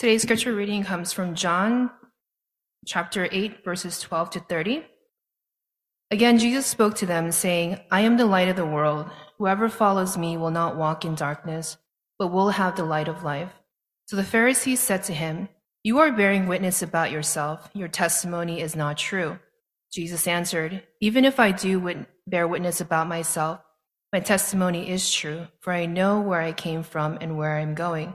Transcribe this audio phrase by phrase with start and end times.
[0.00, 1.90] Today's scripture reading comes from John
[2.86, 4.82] chapter 8, verses 12 to 30.
[6.10, 9.10] Again, Jesus spoke to them, saying, I am the light of the world.
[9.36, 11.76] Whoever follows me will not walk in darkness,
[12.18, 13.52] but will have the light of life.
[14.06, 15.50] So the Pharisees said to him,
[15.84, 17.68] You are bearing witness about yourself.
[17.74, 19.38] Your testimony is not true.
[19.92, 23.60] Jesus answered, Even if I do wit- bear witness about myself,
[24.14, 27.74] my testimony is true, for I know where I came from and where I am
[27.74, 28.14] going.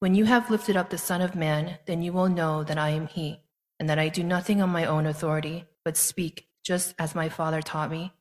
[0.00, 2.90] when you have lifted up the Son of Man, then you will know that I
[2.90, 3.40] am he,
[3.80, 7.62] and that I do nothing on my own authority, but speak just as my Father
[7.62, 8.12] taught me.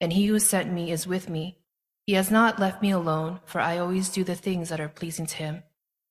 [0.00, 1.58] And he who sent me is with me.
[2.06, 5.26] He has not left me alone, for I always do the things that are pleasing
[5.26, 5.62] to him.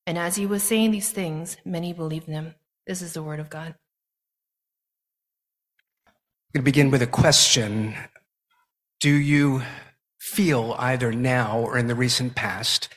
[0.08, 2.56] And as he was saying these things, many believed him.
[2.88, 3.76] This is the word of God.
[6.08, 7.96] I'm going to begin with a question.
[9.00, 9.64] Do you
[10.20, 12.90] feel either now or in the recent past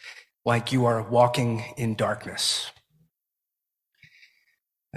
[0.44, 2.70] like you are walking in darkness.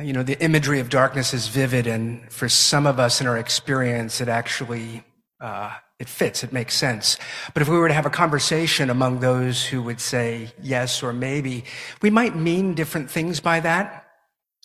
[0.02, 3.38] You know, the imagery of darkness is vivid, and for some of us in our
[3.38, 5.04] experience, it actually
[5.40, 7.18] uh, it fits, it makes sense.
[7.54, 11.14] But if we were to have a conversation among those who would say yes or
[11.14, 11.64] maybe,
[12.02, 14.06] we might mean different things by that.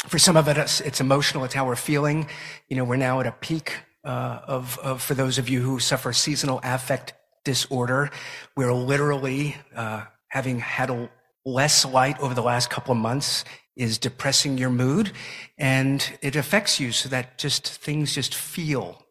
[0.09, 2.29] For some of us, it's emotional; it's how we're feeling.
[2.69, 5.79] You know, we're now at a peak uh, of, of, for those of you who
[5.79, 7.13] suffer seasonal affect
[7.45, 8.11] disorder,
[8.57, 11.11] we're literally uh, having had a
[11.45, 13.45] less light over the last couple of months
[13.77, 15.13] is depressing your mood
[15.57, 19.03] and it affects you so that just things just feel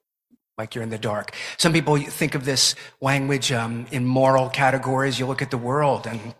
[0.57, 1.33] like you're in the dark.
[1.57, 5.17] Some people think of this language um, in moral categories.
[5.17, 6.35] You look at the world and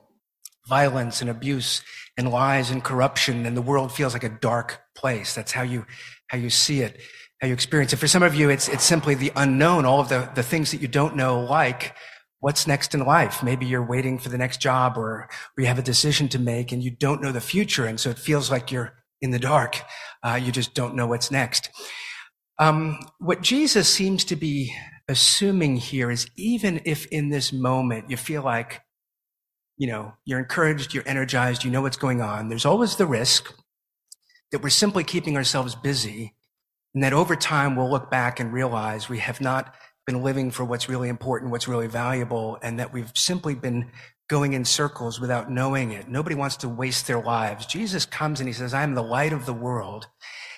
[0.68, 1.82] violence and abuse
[2.18, 5.34] and lies and corruption, and the world feels like a dark place.
[5.34, 5.86] That's how you
[6.28, 7.00] how you see it,
[7.42, 7.96] how you experience it.
[7.96, 10.82] For some of you, it's it's simply the unknown, all of the the things that
[10.82, 11.96] you don't know, like
[12.40, 13.44] what's next in life.
[13.44, 16.84] Maybe you're waiting for the next job or, you have a decision to make and
[16.84, 17.86] you don't know the future.
[17.86, 19.82] And so it feels like you're in the dark.
[20.24, 21.70] Uh, you just don't know what's next.
[22.58, 24.74] Um, what Jesus seems to be
[25.08, 28.82] assuming here is even if in this moment you feel like,
[29.78, 33.54] you know, you're encouraged, you're energized, you know what's going on, there's always the risk
[34.52, 36.36] that we're simply keeping ourselves busy
[36.94, 39.74] and that over time we'll look back and realize we have not
[40.10, 43.92] been living for what's really important, what's really valuable, and that we've simply been
[44.28, 46.10] going in circles without knowing it.
[46.10, 47.68] Nobody wants to waste their lives.
[47.68, 50.08] Jesus comes and he says, I am the light of the world.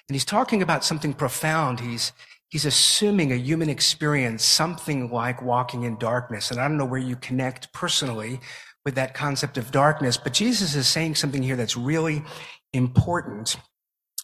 [0.07, 1.81] And he's talking about something profound.
[1.81, 2.13] He's,
[2.47, 6.49] he's assuming a human experience, something like walking in darkness.
[6.49, 8.39] And I don't know where you connect personally
[8.85, 12.23] with that concept of darkness, but Jesus is saying something here that's really
[12.71, 13.57] important.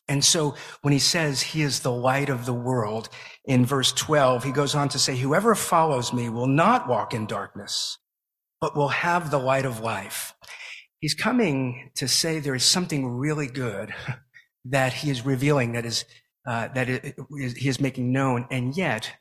[0.08, 3.10] And so when he says he is the light of the world
[3.46, 7.26] in verse 12, he goes on to say, whoever follows me will not walk in
[7.26, 7.98] darkness,
[8.62, 10.34] but will have the light of life.
[11.00, 13.94] He's coming to say there is something really good
[14.66, 16.06] that he is revealing, that is,
[16.48, 18.48] uh, that he is making known.
[18.50, 19.14] And yet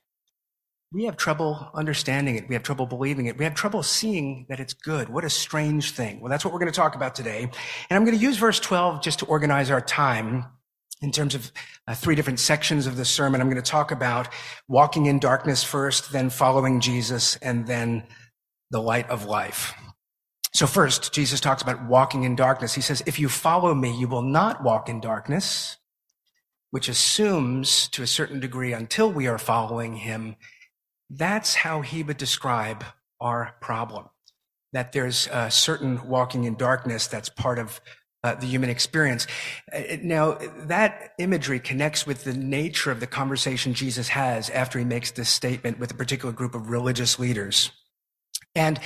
[0.93, 2.49] we have trouble understanding it.
[2.49, 3.37] We have trouble believing it.
[3.37, 5.08] We have trouble seeing that it's good.
[5.08, 6.20] What a strange thing.
[6.20, 7.43] Well, that's what we're going to talk about today.
[7.43, 10.46] And I'm going to use verse 12 just to organize our time
[11.06, 11.53] in terms of
[11.87, 13.41] uh, three different sections of the sermon.
[13.41, 14.29] I'm going to talk about
[14.69, 18.05] walking in darkness first, then following Jesus, and then
[18.70, 19.73] the light of life.
[20.53, 22.75] So first, Jesus talks about walking in darkness.
[22.75, 25.76] He says, if you follow me, you will not walk in darkness,
[26.70, 30.37] which assumes to a certain degree until we are following him,
[31.08, 32.85] that's how he would describe
[33.20, 34.06] our problem.
[34.73, 37.81] That there's a certain walking in darkness that's part of
[38.24, 39.26] uh, the human experience.
[39.72, 44.84] Uh, now, that imagery connects with the nature of the conversation Jesus has after he
[44.84, 47.70] makes this statement with a particular group of religious leaders.
[48.54, 48.80] And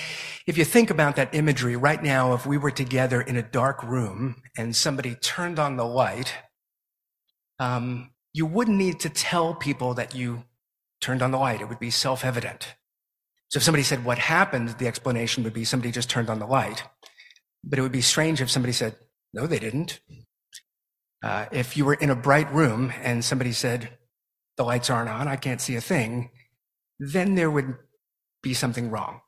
[0.46, 3.82] if you think about that imagery right now, if we were together in a dark
[3.84, 6.34] room and somebody turned on the light,
[7.60, 10.44] um, you wouldn't need to tell people that you
[11.00, 11.60] turned on the light.
[11.60, 12.74] It would be self evident.
[13.48, 16.46] So if somebody said what happened, the explanation would be somebody just turned on the
[16.46, 16.84] light.
[17.64, 18.96] But it would be strange if somebody said,
[19.32, 20.00] no, they didn't.
[21.22, 23.90] Uh, if you were in a bright room and somebody said,
[24.56, 26.30] the lights aren't on, I can't see a thing,
[26.98, 27.76] then there would
[28.42, 29.20] be something wrong.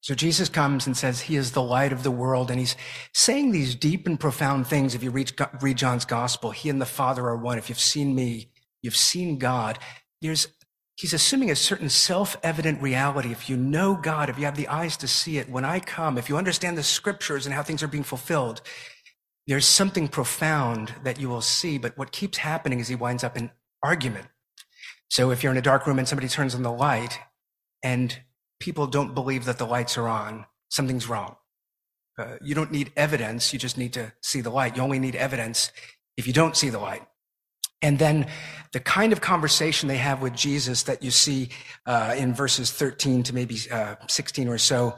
[0.00, 2.76] So Jesus comes and says he is the light of the world, and he's
[3.14, 4.94] saying these deep and profound things.
[4.94, 5.32] If you read,
[5.62, 7.56] read John's gospel, he and the Father are one.
[7.56, 8.50] If you've seen me,
[8.82, 9.78] you've seen God.
[10.20, 10.48] There's
[10.96, 13.32] He's assuming a certain self-evident reality.
[13.32, 16.18] If you know God, if you have the eyes to see it, when I come,
[16.18, 18.60] if you understand the scriptures and how things are being fulfilled,
[19.46, 23.36] there's something profound that you will see, but what keeps happening is he winds up
[23.36, 23.50] in
[23.82, 24.26] argument.
[25.10, 27.18] So if you're in a dark room and somebody turns on the light
[27.82, 28.18] and
[28.58, 31.36] people don't believe that the lights are on, something's wrong.
[32.18, 33.52] Uh, you don't need evidence.
[33.52, 34.76] You just need to see the light.
[34.76, 35.72] You only need evidence
[36.16, 37.02] if you don't see the light.
[37.82, 38.28] And then
[38.72, 41.50] the kind of conversation they have with Jesus that you see
[41.84, 44.96] uh, in verses 13 to maybe uh, 16 or so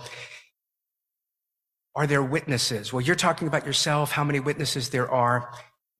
[1.96, 2.92] are there witnesses?
[2.92, 5.50] Well, you're talking about yourself, how many witnesses there are.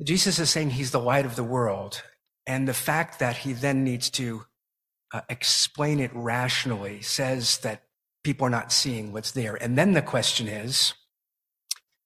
[0.04, 2.02] Jesus is saying he's the light of the world.
[2.46, 4.44] And the fact that he then needs to
[5.12, 7.84] uh, explain it rationally says that
[8.22, 9.54] people are not seeing what's there.
[9.54, 10.93] And then the question is,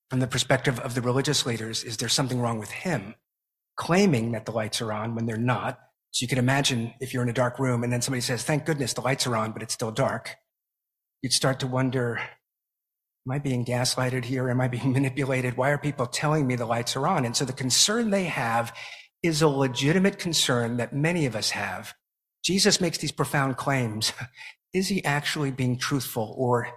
[0.09, 3.17] from the perspective of the religious leaders, is there something wrong with him
[3.77, 5.79] claiming that the lights are on when they're not?
[6.13, 8.67] So you can imagine if you're in a dark room and then somebody says, thank
[8.67, 10.37] goodness the lights are on, but it's still dark.
[11.23, 12.21] You'd start to wonder,
[13.27, 14.49] Am I being gaslighted here?
[14.49, 15.57] Am I being manipulated?
[15.57, 17.25] Why are people telling me the lights are on?
[17.25, 18.75] And so the concern they have
[19.23, 21.95] is a legitimate concern that many of us have.
[22.43, 24.13] Jesus makes these profound claims.
[24.73, 26.69] Is he actually being truthful or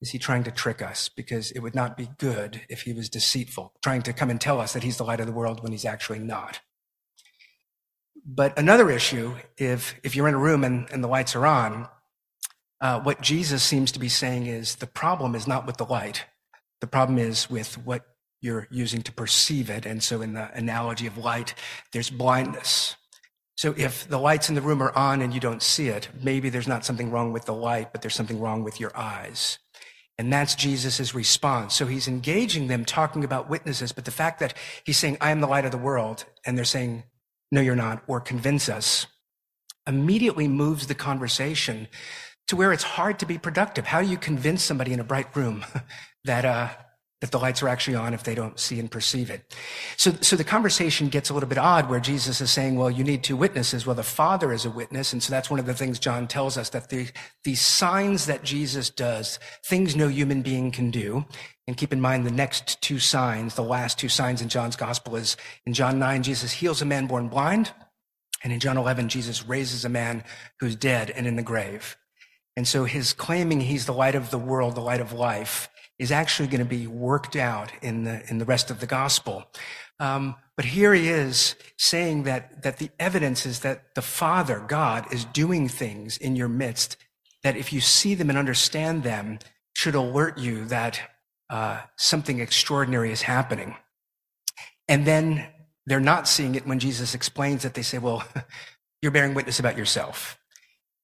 [0.00, 1.10] is he trying to trick us?
[1.10, 4.60] Because it would not be good if he was deceitful, trying to come and tell
[4.60, 6.60] us that he's the light of the world when he's actually not.
[8.26, 11.86] But another issue, if, if you're in a room and, and the lights are on,
[12.84, 16.26] uh, what Jesus seems to be saying is the problem is not with the light.
[16.82, 18.04] The problem is with what
[18.42, 19.86] you're using to perceive it.
[19.86, 21.54] And so, in the analogy of light,
[21.92, 22.96] there's blindness.
[23.56, 26.50] So, if the lights in the room are on and you don't see it, maybe
[26.50, 29.58] there's not something wrong with the light, but there's something wrong with your eyes.
[30.18, 31.74] And that's Jesus' response.
[31.74, 34.52] So he's engaging them talking about witnesses, but the fact that
[34.84, 37.04] he's saying, I am the light of the world, and they're saying,
[37.50, 39.06] no, you're not, or convince us,
[39.86, 41.88] immediately moves the conversation
[42.54, 43.84] to where it's hard to be productive.
[43.84, 45.64] How do you convince somebody in a bright room
[46.24, 46.68] that, uh,
[47.20, 49.54] that the lights are actually on if they don't see and perceive it?
[49.96, 53.02] So, so the conversation gets a little bit odd where Jesus is saying, well, you
[53.02, 53.86] need two witnesses.
[53.86, 55.12] Well, the Father is a witness.
[55.12, 57.08] And so that's one of the things John tells us that the,
[57.42, 61.24] these signs that Jesus does, things no human being can do.
[61.66, 65.16] And keep in mind the next two signs, the last two signs in John's gospel
[65.16, 65.36] is
[65.66, 67.72] in John 9, Jesus heals a man born blind.
[68.44, 70.22] And in John 11, Jesus raises a man
[70.60, 71.96] who's dead and in the grave.
[72.56, 75.68] And so his claiming he's the light of the world, the light of life,
[75.98, 79.44] is actually going to be worked out in the, in the rest of the gospel.
[80.00, 85.12] Um, but here he is saying that, that the evidence is that the Father, God,
[85.12, 86.96] is doing things in your midst
[87.42, 89.38] that if you see them and understand them,
[89.74, 91.00] should alert you that
[91.50, 93.76] uh, something extraordinary is happening.
[94.88, 95.46] And then
[95.86, 97.74] they're not seeing it when Jesus explains it.
[97.74, 98.24] They say, well,
[99.02, 100.38] you're bearing witness about yourself.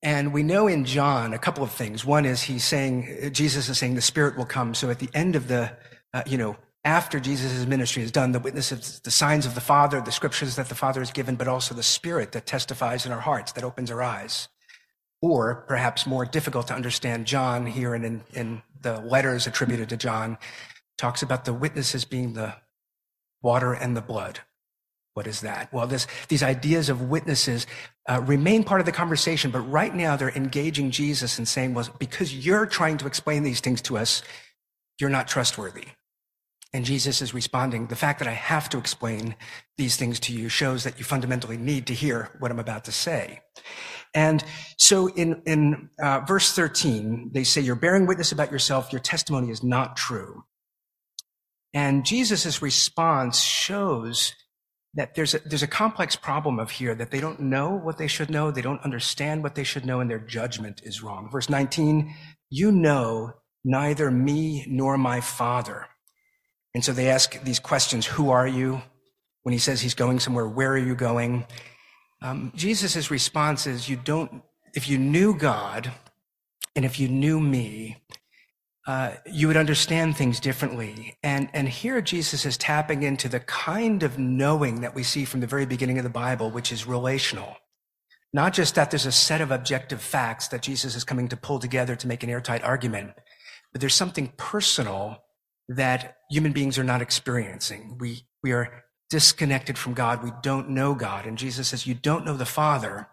[0.03, 2.05] And we know in John a couple of things.
[2.05, 4.75] One is he's saying, Jesus is saying the Spirit will come.
[4.75, 5.77] So at the end of the,
[6.15, 9.61] uh, you know, after Jesus' ministry is done, the witness of the signs of the
[9.61, 13.13] Father, the scriptures that the Father has given, but also the Spirit that testifies in
[13.13, 14.49] our hearts, that opens our eyes.
[15.21, 19.99] Or perhaps more difficult to understand, John here and in, in the letters attributed to
[19.99, 20.39] John
[20.97, 22.55] talks about the witnesses being the
[23.43, 24.41] water and the blood.
[25.15, 25.73] What is that?
[25.73, 27.67] Well, this, these ideas of witnesses
[28.09, 31.89] uh, remain part of the conversation, but right now they're engaging Jesus and saying, well,
[31.99, 34.23] because you're trying to explain these things to us,
[35.01, 35.87] you're not trustworthy.
[36.73, 39.35] And Jesus is responding, the fact that I have to explain
[39.77, 42.93] these things to you shows that you fundamentally need to hear what I'm about to
[42.93, 43.41] say.
[44.15, 44.45] And
[44.79, 49.51] so in, in uh, verse 13, they say, You're bearing witness about yourself, your testimony
[49.51, 50.45] is not true.
[51.75, 54.35] And Jesus' response shows
[54.95, 58.09] that there's a, there's a complex problem of here that they don't know what they
[58.09, 61.29] should know, they don't understand what they should know, and their judgment is wrong.
[61.31, 62.15] Verse 19,
[62.51, 63.33] you know
[63.65, 65.87] neither me nor my Father.
[66.75, 68.83] And so they ask these questions Who are you?
[69.43, 71.47] When he says he's going somewhere, where are you going?
[72.23, 74.43] Um, Jesus' response is, You don't,
[74.75, 75.91] if you knew God
[76.77, 77.97] and if you knew me,
[78.91, 81.17] uh, you would understand things differently.
[81.23, 85.39] And, and here Jesus is tapping into the kind of knowing that we see from
[85.39, 87.55] the very beginning of the Bible, which is relational.
[88.33, 91.61] Not just that there's a set of objective facts that Jesus is coming to pull
[91.61, 93.13] together to make an airtight argument,
[93.71, 95.19] but there's something personal
[95.69, 97.97] that human beings are not experiencing.
[98.01, 100.25] We, we are disconnected from God.
[100.25, 101.27] We don't know God.
[101.27, 103.07] And Jesus says, You don't know the Father.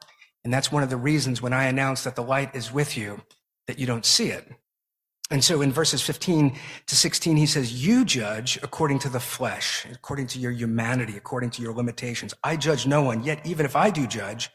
[0.44, 3.22] And that's one of the reasons when I announce that the light is with you,
[3.68, 4.48] that you don't see it.
[5.30, 9.86] And so in verses 15 to 16, he says, You judge according to the flesh,
[9.92, 12.34] according to your humanity, according to your limitations.
[12.44, 14.50] I judge no one, yet even if I do judge,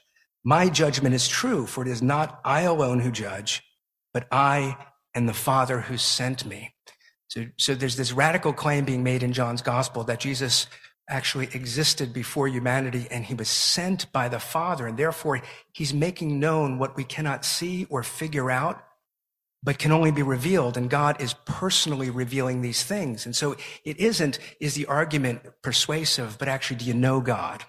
[0.45, 3.63] my judgment is true, for it is not I alone who judge,
[4.15, 4.77] but I
[5.15, 6.75] and the Father who sent me.
[7.29, 10.67] So, so there's this radical claim being made in John's gospel that Jesus
[11.09, 14.87] actually existed before humanity and he was sent by the Father.
[14.87, 18.83] And therefore, he's making known what we cannot see or figure out,
[19.63, 20.77] but can only be revealed.
[20.77, 23.27] And God is personally revealing these things.
[23.27, 27.65] And so it isn't, is the argument persuasive, but actually, do you know God?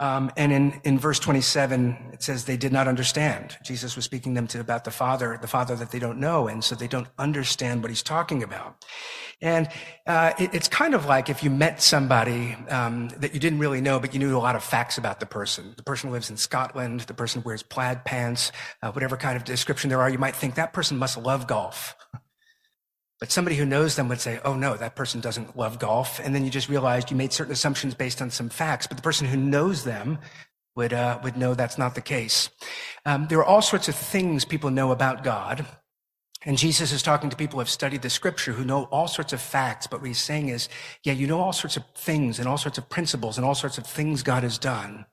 [0.00, 3.56] Um, and in, in verse 27, it says they did not understand.
[3.64, 6.64] Jesus was speaking them to about the Father, the Father that they don't know, and
[6.64, 8.84] so they don't understand what he's talking about.
[9.42, 9.68] And
[10.06, 13.80] uh, it, it's kind of like if you met somebody um, that you didn't really
[13.80, 15.74] know, but you knew a lot of facts about the person.
[15.76, 17.00] The person lives in Scotland.
[17.00, 18.52] The person wears plaid pants.
[18.82, 21.94] Uh, whatever kind of description there are, you might think that person must love golf.
[23.20, 26.20] But somebody who knows them would say, oh no, that person doesn't love golf.
[26.20, 28.86] And then you just realized you made certain assumptions based on some facts.
[28.86, 30.18] But the person who knows them
[30.76, 32.50] would, uh, would know that's not the case.
[33.06, 35.64] Um, there are all sorts of things people know about God.
[36.44, 39.32] And Jesus is talking to people who have studied the scripture who know all sorts
[39.32, 39.86] of facts.
[39.86, 40.68] But what he's saying is,
[41.02, 43.78] yeah, you know all sorts of things and all sorts of principles and all sorts
[43.78, 45.06] of things God has done.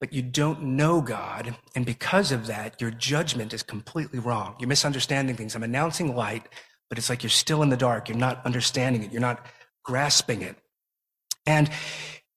[0.00, 1.56] But you don't know God.
[1.74, 4.54] And because of that, your judgment is completely wrong.
[4.58, 5.54] You're misunderstanding things.
[5.54, 6.48] I'm announcing light
[6.88, 8.08] but it's like you're still in the dark.
[8.08, 9.12] You're not understanding it.
[9.12, 9.44] You're not
[9.82, 10.56] grasping it.
[11.46, 11.70] And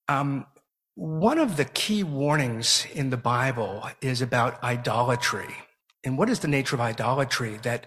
[0.08, 0.46] um,
[0.94, 5.54] one of the key warnings in the Bible is about idolatry.
[6.04, 7.58] And what is the nature of idolatry?
[7.62, 7.86] That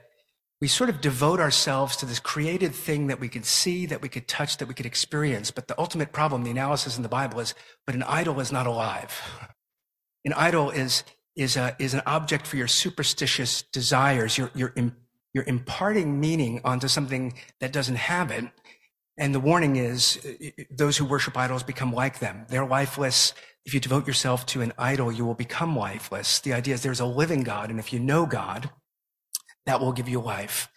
[0.62, 4.08] we sort of devote ourselves to this created thing that we could see, that we
[4.08, 5.50] could touch, that we could experience.
[5.50, 8.68] But the ultimate problem, the analysis in the Bible is, but an idol is not
[8.68, 9.20] alive.
[10.24, 11.04] An idol is,
[11.36, 14.72] is, a, is an object for your superstitious desires, your, your
[15.34, 18.46] you're imparting meaning onto something that doesn't have it.
[19.18, 22.46] And the warning is uh, uh, those who worship idols become like them.
[22.50, 23.34] They're lifeless.
[23.66, 26.40] If you devote yourself to an idol, you will become lifeless.
[26.40, 27.70] The idea is there's a living God.
[27.70, 28.70] And if you know God,
[29.66, 30.70] that will give you life.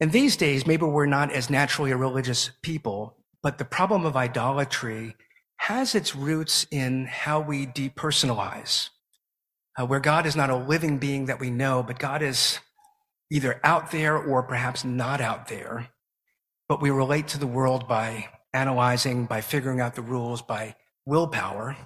[0.00, 4.16] And these days, maybe we're not as naturally a religious people, but the problem of
[4.16, 5.16] idolatry
[5.58, 8.90] has its roots in how we depersonalize,
[9.78, 12.60] uh, where God is not a living being that we know, but God is
[13.30, 15.88] either out there or perhaps not out there,
[16.68, 21.76] but we relate to the world by analyzing, by figuring out the rules, by willpower.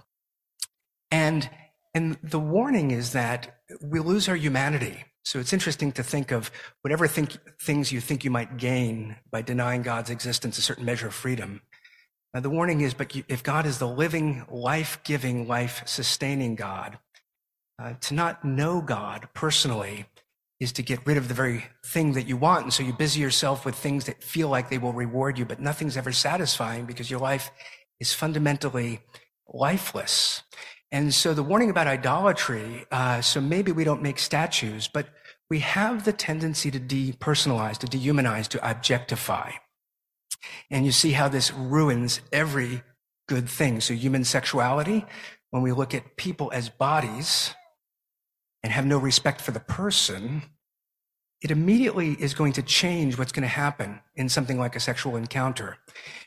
[1.11, 1.49] And,
[1.95, 5.05] and the warning is that we lose our humanity.
[5.25, 6.51] So it's interesting to think of
[6.83, 11.07] whatever think, things you think you might gain by denying God's existence a certain measure
[11.07, 11.63] of freedom.
[12.35, 16.99] Now, the warning is, but you, if God is the living, life-giving, life-sustaining God,
[17.79, 20.07] uh, to not know God personally
[20.59, 22.65] is to get rid of the very thing that you want.
[22.65, 25.61] And so you busy yourself with things that feel like they will reward you, but
[25.61, 27.51] nothing's ever satisfying because your life
[28.01, 29.01] is fundamentally
[29.49, 30.43] lifeless.
[30.93, 35.09] And so the warning about idolatry, uh, so maybe we don't make statues, but
[35.49, 39.53] we have the tendency to depersonalize, to dehumanize, to objectify.
[40.71, 42.83] And you see how this ruins every
[43.27, 43.81] good thing.
[43.81, 45.07] So human sexuality,
[45.51, 47.55] when we look at people as bodies,
[48.63, 50.43] and have no respect for the person,
[51.43, 55.17] it immediately is going to change what's going to happen in something like a sexual
[55.17, 55.79] encounter,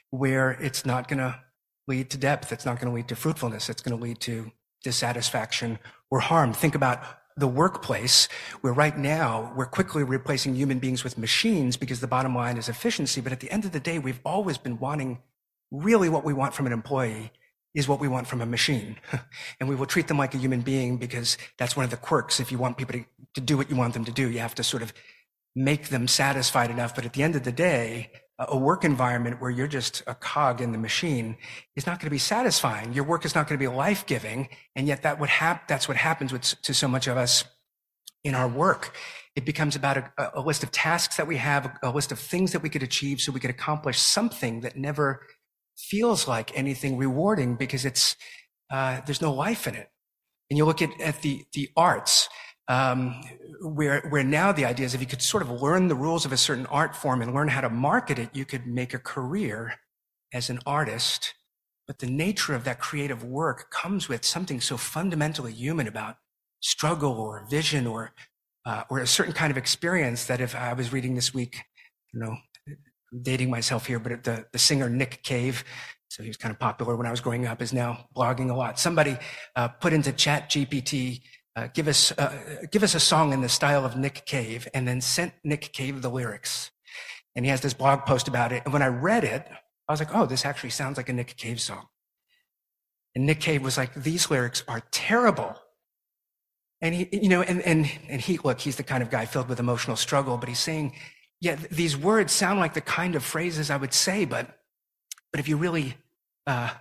[0.10, 1.40] where it's not going to
[1.88, 4.52] lead to depth, it's not going to lead to fruitfulness, it's going to lead to
[4.84, 6.54] dissatisfaction or harm.
[6.54, 7.04] Think about
[7.38, 8.30] the workplace,
[8.62, 12.70] where right now we're quickly replacing human beings with machines because the bottom line is
[12.70, 13.20] efficiency.
[13.20, 15.20] But at the end of the day, we've always been wanting
[15.72, 17.32] really what we want from an employee
[17.74, 18.96] is what we want from a machine.
[19.60, 22.40] and we will treat them like a human being because that's one of the quirks.
[22.40, 24.56] If you want people to, to do what you want them to do, you have
[24.56, 24.94] to sort of
[25.56, 26.96] make them satisfied enough.
[26.96, 30.60] But at the end of the day, a work environment where you're just a cog
[30.60, 31.38] in the machine
[31.76, 32.92] is not going to be satisfying.
[32.92, 34.50] Your work is not going to be life giving.
[34.76, 37.46] And yet that would hap- that's what happens with, to so much of us
[38.26, 38.94] in our work.
[39.36, 42.52] It becomes about a, a list of tasks that we have, a list of things
[42.52, 45.26] that we could achieve so we could accomplish something that never
[45.78, 48.18] feels like anything rewarding because it's,
[48.70, 49.90] uh, there's no life in it.
[50.50, 52.28] And you look at, at the, the arts,
[52.68, 53.22] um,
[53.62, 56.32] where, where now the idea is if you could sort of learn the rules of
[56.32, 59.76] a certain art form and learn how to market it, you could make a career
[60.34, 61.34] as an artist.
[61.88, 66.18] But the nature of that creative work comes with something so fundamentally human about
[66.60, 68.14] struggle or vision or,
[68.66, 71.58] uh, or a certain kind of experience that if I was reading this week,
[72.14, 72.38] you know,
[73.22, 75.64] dating myself here, but the, the singer Nick Cave,
[76.10, 78.56] so he was kind of popular when I was growing up, is now blogging a
[78.56, 78.80] lot.
[78.80, 79.18] Somebody
[79.56, 81.22] uh, put into Chat GPT
[81.56, 84.88] uh, give us uh, give us a song in the style of Nick Cave, and
[84.88, 86.72] then sent Nick Cave the lyrics.
[87.36, 88.64] And he has this blog post about it.
[88.64, 89.46] And when I read it,
[89.88, 91.88] I was like, oh, this actually sounds like a Nick Cave song.
[93.14, 95.56] And Nick Cave was like, these lyrics are terrible.
[96.82, 99.48] And he, you know, and and and he look, he's the kind of guy filled
[99.48, 100.94] with emotional struggle, but he's saying,
[101.40, 104.60] yeah, these words sound like the kind of phrases I would say, but
[105.32, 105.96] but if you really
[106.48, 106.72] uh,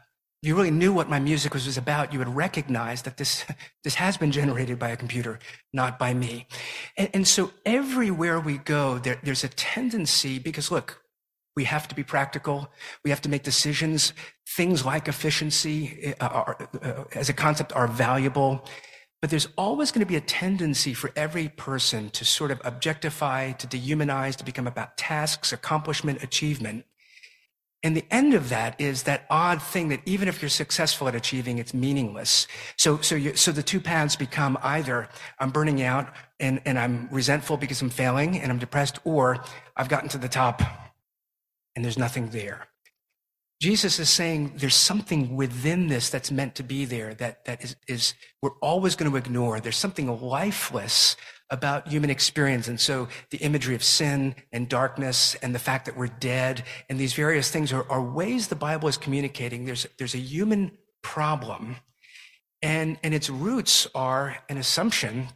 [0.45, 3.47] if you really knew what my music was, was about, you would recognize that this,
[3.83, 5.39] this has been generated by a computer,
[5.73, 6.47] not by me.
[6.99, 11.01] And, and so everywhere we go, there, there's a tendency, because look,
[11.57, 12.69] we have to be practical.
[13.05, 14.13] We have to make decisions.
[14.55, 18.67] Things like efficiency uh, are, uh, as a concept are valuable.
[19.23, 23.53] But there's always going to be a tendency for every person to sort of objectify,
[23.53, 26.85] to dehumanize, to become about tasks, accomplishment, achievement.
[27.85, 31.15] And the end of that is that odd thing that even if you're successful at
[31.15, 32.49] achieving, it's meaningless.
[32.79, 37.09] So, so you, so the two paths become either I'm burning out and, and I'm
[37.13, 39.45] resentful because I'm failing and I'm depressed, or
[39.77, 40.63] I've gotten to the top
[41.77, 42.69] and there's nothing there.
[43.61, 47.77] Jesus is saying there's something within this that's meant to be there that, that is,
[47.87, 49.61] is we're always going to ignore.
[49.61, 51.17] There's something lifeless
[51.51, 52.69] about human experience.
[52.69, 56.99] And so the imagery of sin and darkness and the fact that we're dead and
[56.99, 61.77] these various things are, are ways the Bible is communicating there's, there's a human problem
[62.65, 65.29] and, and its roots are an assumption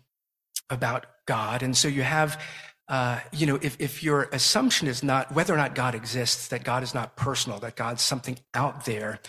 [0.71, 1.63] about God.
[1.63, 2.41] And so you have,
[2.89, 6.65] uh, you know, if, if your assumption is not whether or not God exists, that
[6.65, 9.21] God is not personal, that God's something out there,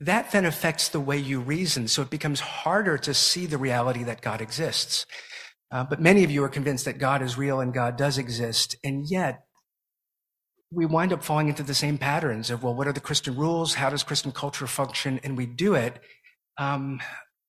[0.00, 1.86] that then affects the way you reason.
[1.86, 5.06] So it becomes harder to see the reality that God exists.
[5.70, 8.76] Uh, but many of you are convinced that God is real and God does exist.
[8.84, 9.44] And yet,
[10.70, 13.74] we wind up falling into the same patterns of, well, what are the Christian rules?
[13.74, 15.20] How does Christian culture function?
[15.22, 16.00] And we do it.
[16.58, 17.00] Um,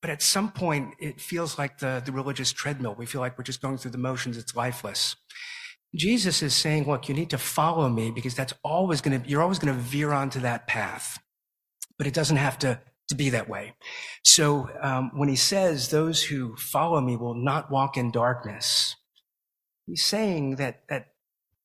[0.02, 2.96] but at some point, it feels like the, the religious treadmill.
[2.98, 4.38] We feel like we're just going through the motions.
[4.38, 5.16] It's lifeless.
[5.96, 9.42] Jesus is saying, look, you need to follow me because that's always going to, you're
[9.42, 11.20] always going to veer onto that path.
[11.98, 13.74] But it doesn't have to to be that way.
[14.24, 18.96] So um, when he says, "Those who follow me will not walk in darkness,"
[19.86, 21.08] he's saying that that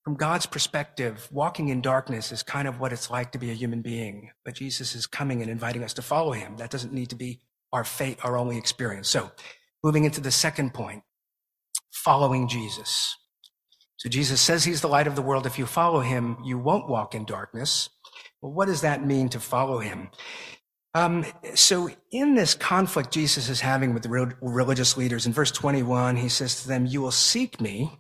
[0.05, 3.55] from God's perspective, walking in darkness is kind of what it's like to be a
[3.55, 4.31] human being.
[4.45, 6.57] But Jesus is coming and inviting us to follow him.
[6.57, 7.41] That doesn't need to be
[7.73, 9.09] our fate, our only experience.
[9.09, 9.31] So,
[9.85, 11.03] moving into the second point,
[11.93, 13.17] following Jesus.
[13.97, 15.47] So Jesus says he's the light of the world.
[15.47, 17.89] If you follow him, you won't walk in darkness.
[18.41, 20.11] Well, what does that mean to follow him?
[20.95, 21.25] Um,
[21.55, 26.17] so in this conflict Jesus is having with the re- religious leaders, in verse 21,
[26.17, 27.99] he says to them, You will seek me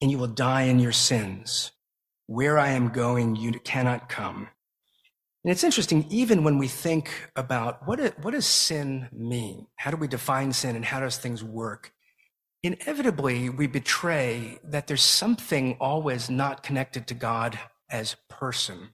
[0.00, 1.72] and you will die in your sins.
[2.26, 4.48] Where I am going, you cannot come.
[5.44, 9.66] And it's interesting, even when we think about what, it, what does sin mean?
[9.76, 11.92] How do we define sin and how does things work?
[12.62, 18.90] Inevitably, we betray that there's something always not connected to God as person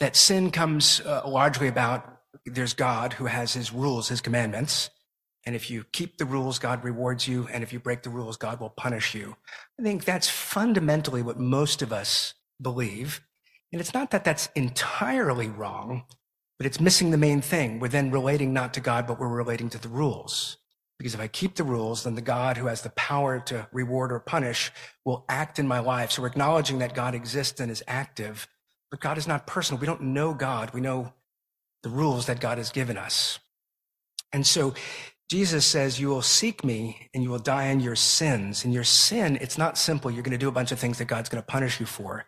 [0.00, 4.90] that sin comes uh, largely about there's God who has his rules, his commandments.
[5.44, 7.48] And if you keep the rules, God rewards you.
[7.52, 9.36] And if you break the rules, God will punish you.
[9.78, 13.22] I think that's fundamentally what most of us believe.
[13.72, 16.04] And it's not that that's entirely wrong,
[16.58, 17.80] but it's missing the main thing.
[17.80, 20.58] We're then relating not to God, but we're relating to the rules.
[20.98, 24.10] Because if I keep the rules, then the God who has the power to reward
[24.10, 24.72] or punish
[25.04, 26.10] will act in my life.
[26.10, 28.48] So we're acknowledging that God exists and is active
[28.90, 29.80] but God is not personal.
[29.80, 30.72] We don't know God.
[30.72, 31.12] We know
[31.82, 33.38] the rules that God has given us.
[34.32, 34.74] And so
[35.30, 38.64] Jesus says, You will seek me and you will die in your sins.
[38.64, 40.10] In your sin, it's not simple.
[40.10, 42.24] You're going to do a bunch of things that God's going to punish you for.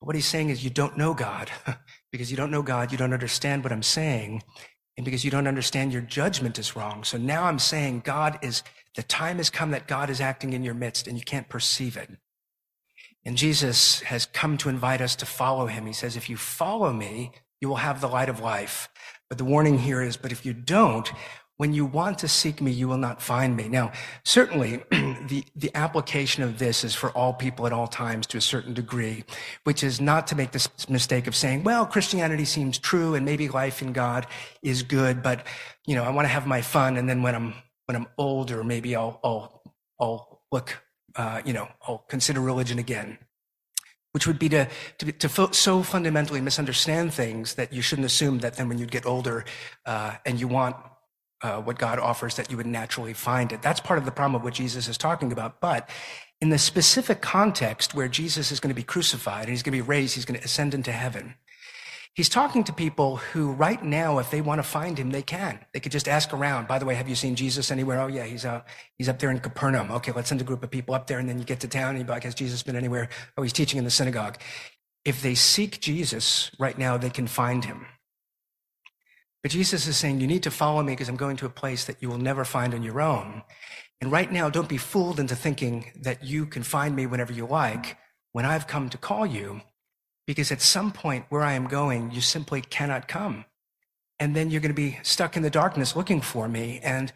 [0.00, 1.50] But what he's saying is, You don't know God.
[2.12, 4.42] because you don't know God, you don't understand what I'm saying.
[4.96, 7.04] And because you don't understand, your judgment is wrong.
[7.04, 8.62] So now I'm saying, God is,
[8.96, 11.96] the time has come that God is acting in your midst and you can't perceive
[11.96, 12.10] it.
[13.24, 15.86] And Jesus has come to invite us to follow him.
[15.86, 18.88] He says, If you follow me, you will have the light of life.
[19.28, 21.10] But the warning here is, but if you don't,
[21.60, 23.68] when you want to seek me, you will not find me.
[23.68, 23.92] Now,
[24.24, 28.40] certainly the, the application of this is for all people at all times to a
[28.40, 29.24] certain degree,
[29.64, 33.50] which is not to make this mistake of saying, well, Christianity seems true and maybe
[33.50, 34.26] life in God
[34.62, 35.46] is good, but,
[35.86, 36.96] you know, I want to have my fun.
[36.96, 37.52] And then when I'm,
[37.84, 39.62] when I'm older, maybe I'll, I'll,
[40.00, 40.82] I'll look,
[41.16, 43.18] uh, you know, I'll consider religion again
[44.12, 44.68] which would be to,
[44.98, 49.06] to, to, so fundamentally misunderstand things that you shouldn't assume that then when you get
[49.06, 49.44] older
[49.86, 50.74] uh, and you want
[51.42, 53.62] uh, what God offers that you would naturally find it.
[53.62, 55.60] That's part of the problem of what Jesus is talking about.
[55.60, 55.88] But
[56.40, 59.82] in the specific context where Jesus is going to be crucified and he's going to
[59.82, 61.34] be raised, he's going to ascend into heaven.
[62.14, 65.60] He's talking to people who right now, if they want to find him, they can.
[65.72, 66.66] They could just ask around.
[66.66, 68.00] By the way, have you seen Jesus anywhere?
[68.00, 68.62] Oh yeah, he's uh,
[68.98, 69.90] he's up there in Capernaum.
[69.92, 71.90] Okay, let's send a group of people up there, and then you get to town,
[71.90, 73.08] and you're like, has Jesus been anywhere?
[73.38, 74.38] Oh, he's teaching in the synagogue.
[75.04, 77.86] If they seek Jesus right now, they can find him.
[79.42, 81.84] But Jesus is saying, You need to follow me because I'm going to a place
[81.84, 83.42] that you will never find on your own.
[84.00, 87.46] And right now, don't be fooled into thinking that you can find me whenever you
[87.46, 87.96] like
[88.32, 89.60] when I've come to call you,
[90.30, 93.44] because at some point where I am going, you simply cannot come.
[94.18, 96.78] And then you're going to be stuck in the darkness looking for me.
[96.82, 97.12] And,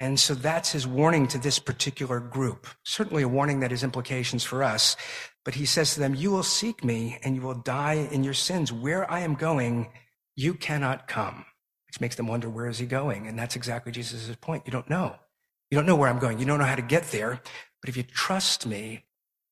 [0.00, 2.66] and so that's his warning to this particular group.
[2.84, 4.96] Certainly a warning that has implications for us.
[5.44, 8.34] But he says to them, You will seek me and you will die in your
[8.34, 8.72] sins.
[8.72, 9.88] Where I am going,
[10.34, 11.44] you cannot come
[11.96, 13.26] which makes them wonder, where is he going?
[13.26, 14.64] And that's exactly Jesus' point.
[14.66, 15.16] You don't know.
[15.70, 16.38] You don't know where I'm going.
[16.38, 17.40] You don't know how to get there.
[17.80, 19.04] But if you trust me,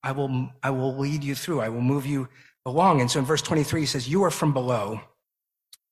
[0.03, 1.62] I will, I will lead you through.
[1.62, 2.29] I will move you
[2.66, 3.00] along.
[3.00, 5.00] And so in verse 23, he says, You are from below.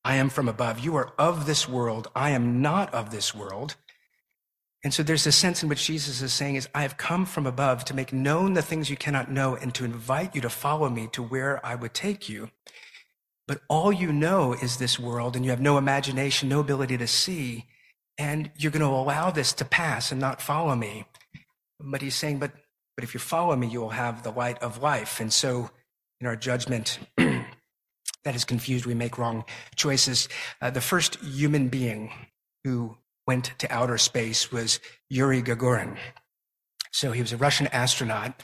[0.05, 0.81] I am from above.
[0.81, 2.09] You are of this world.
[2.15, 3.77] I am not of this world.
[4.85, 7.47] And so there's a sense in which Jesus is saying is, I have come from
[7.47, 10.89] above to make known the things you cannot know and to invite you to follow
[10.89, 12.51] me to where I would take you.
[13.47, 17.07] But all you know is this world, and you have no imagination, no ability to
[17.07, 17.67] see,
[18.19, 21.05] and you're going to allow this to pass and not follow me.
[21.79, 22.53] But he's saying, but,
[22.97, 25.21] but if you follow me, you will have the light of life.
[25.21, 25.71] And so
[26.23, 28.87] in our judgment, that is confused.
[28.87, 30.29] We make wrong choices.
[30.61, 32.13] Uh, the first human being
[32.63, 34.79] who went to outer space was
[35.11, 35.97] Yuri Gagarin.
[36.93, 38.41] So he was a Russian astronaut.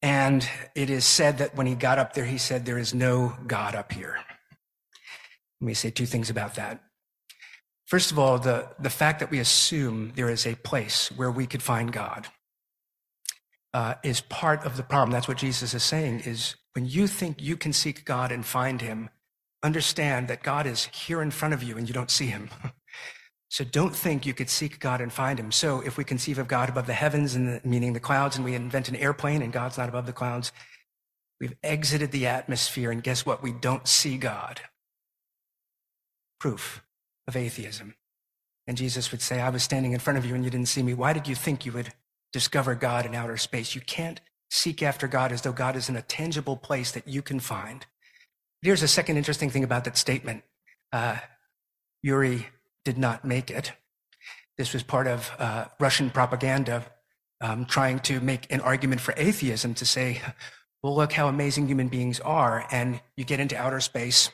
[0.00, 3.36] And it is said that when he got up there, he said, There is no
[3.46, 4.16] God up here.
[5.60, 6.80] Let me say two things about that.
[7.84, 11.46] First of all, the, the fact that we assume there is a place where we
[11.46, 12.28] could find God
[13.74, 15.10] uh, is part of the problem.
[15.10, 18.80] That's what Jesus is saying is when you think you can seek God and find
[18.80, 19.10] him,
[19.62, 22.50] understand that God is here in front of you and you don't see him.
[23.48, 25.52] so don't think you could seek God and find him.
[25.52, 28.44] So if we conceive of God above the heavens and the, meaning the clouds and
[28.44, 30.52] we invent an airplane and God's not above the clouds,
[31.40, 33.42] we've exited the atmosphere and guess what?
[33.42, 34.60] We don't see God
[36.38, 36.82] proof
[37.26, 37.94] of atheism.
[38.66, 40.82] And Jesus would say, I was standing in front of you and you didn't see
[40.82, 40.94] me.
[40.94, 41.92] Why did you think you would
[42.32, 43.74] discover God in outer space?
[43.74, 47.22] You can't seek after God as though God is in a tangible place that you
[47.22, 47.86] can find.
[48.62, 50.42] Here's a second interesting thing about that statement.
[50.92, 51.18] Uh,
[52.02, 52.46] Yuri
[52.84, 53.72] did not make it.
[54.56, 56.84] This was part of uh, Russian propaganda
[57.40, 60.20] um, trying to make an argument for atheism to say,
[60.82, 62.66] well, look how amazing human beings are.
[62.70, 64.30] And you get into outer space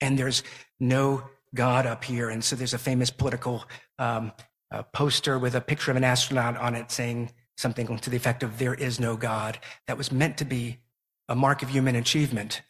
[0.00, 0.42] and there's
[0.80, 2.30] no God up here.
[2.30, 3.64] And so there's a famous political
[3.98, 4.32] um,
[4.74, 8.42] uh, poster with a picture of an astronaut on it saying something to the effect
[8.42, 9.58] of, There is no God.
[9.86, 10.78] That was meant to be
[11.28, 12.62] a mark of human achievement.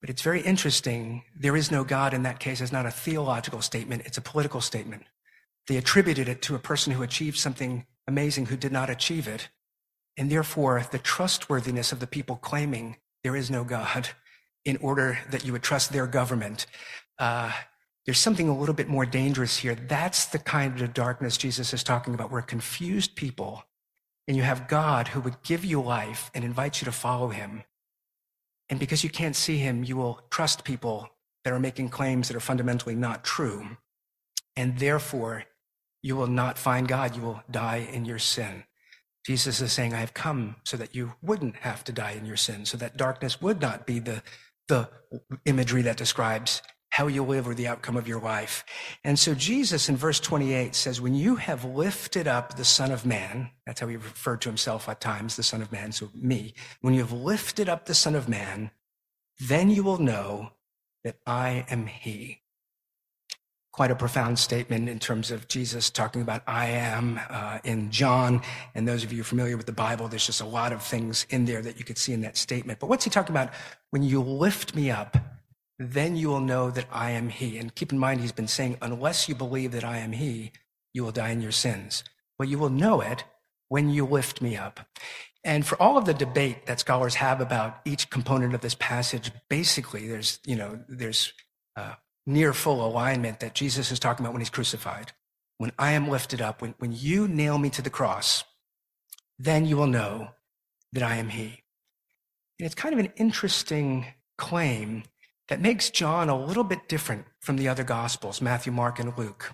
[0.00, 1.24] But it's very interesting.
[1.34, 4.60] There is no God in that case is not a theological statement, it's a political
[4.60, 5.04] statement.
[5.66, 9.48] They attributed it to a person who achieved something amazing who did not achieve it.
[10.16, 14.10] And therefore, the trustworthiness of the people claiming there is no God
[14.64, 16.66] in order that you would trust their government.
[17.18, 17.52] Uh,
[18.08, 19.74] there's something a little bit more dangerous here.
[19.74, 22.30] That's the kind of darkness Jesus is talking about.
[22.30, 23.64] We're confused people,
[24.26, 27.64] and you have God who would give you life and invite you to follow him.
[28.70, 31.10] And because you can't see him, you will trust people
[31.44, 33.76] that are making claims that are fundamentally not true.
[34.56, 35.44] And therefore,
[36.02, 37.14] you will not find God.
[37.14, 38.64] You will die in your sin.
[39.26, 42.38] Jesus is saying, I have come so that you wouldn't have to die in your
[42.38, 44.22] sin, so that darkness would not be the
[44.66, 44.88] the
[45.46, 46.62] imagery that describes
[46.98, 48.64] how you live or the outcome of your life.
[49.04, 53.06] And so Jesus in verse 28 says, when you have lifted up the son of
[53.06, 55.92] man, that's how he referred to himself at times, the son of man.
[55.92, 58.72] So me, when you have lifted up the son of man,
[59.38, 60.50] then you will know
[61.04, 62.40] that I am he
[63.70, 68.42] quite a profound statement in terms of Jesus talking about I am uh, in John.
[68.74, 71.44] And those of you familiar with the Bible, there's just a lot of things in
[71.44, 72.80] there that you could see in that statement.
[72.80, 73.50] But what's he talking about?
[73.90, 75.16] When you lift me up,
[75.78, 77.58] then you will know that I am he.
[77.58, 80.52] And keep in mind, he's been saying, unless you believe that I am he,
[80.92, 82.02] you will die in your sins.
[82.38, 83.24] Well, you will know it
[83.68, 84.80] when you lift me up.
[85.44, 89.30] And for all of the debate that scholars have about each component of this passage,
[89.48, 91.32] basically there's, you know, there's
[91.76, 91.94] uh,
[92.26, 95.12] near full alignment that Jesus is talking about when he's crucified.
[95.58, 98.44] When I am lifted up, when, when you nail me to the cross,
[99.38, 100.30] then you will know
[100.92, 101.62] that I am he.
[102.58, 105.04] And it's kind of an interesting claim
[105.48, 109.52] that makes John a little bit different from the other gospels, Matthew, Mark, and Luke.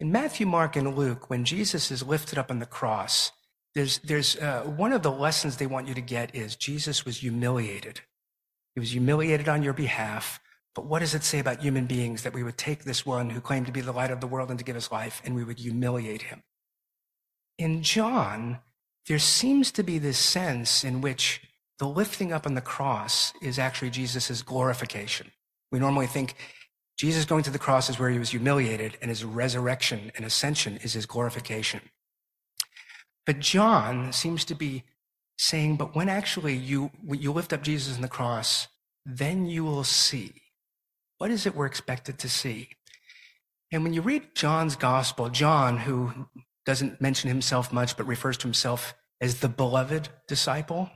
[0.00, 3.30] In Matthew, Mark, and Luke, when Jesus is lifted up on the cross,
[3.74, 7.18] there's, there's uh, one of the lessons they want you to get is Jesus was
[7.18, 8.00] humiliated.
[8.74, 10.40] He was humiliated on your behalf.
[10.74, 13.40] But what does it say about human beings that we would take this one who
[13.40, 15.44] claimed to be the light of the world and to give his life and we
[15.44, 16.42] would humiliate him?
[17.58, 18.58] In John,
[19.06, 21.40] there seems to be this sense in which
[21.78, 25.30] the lifting up on the cross is actually Jesus' glorification.
[25.72, 26.34] We normally think
[26.98, 30.78] Jesus going to the cross is where he was humiliated and his resurrection and ascension
[30.82, 31.80] is his glorification.
[33.26, 34.84] But John seems to be
[35.36, 38.68] saying, but when actually you, when you lift up Jesus on the cross,
[39.04, 40.32] then you will see
[41.18, 42.68] what is it we're expected to see?
[43.72, 46.26] And when you read John's gospel, John, who
[46.66, 50.90] doesn't mention himself much but refers to himself as the beloved disciple,